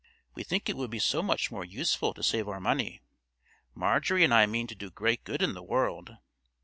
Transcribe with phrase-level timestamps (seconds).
[0.33, 3.03] "We think it would be so much more useful to save our money.
[3.75, 6.17] Marjorie and I mean to do great good in the world."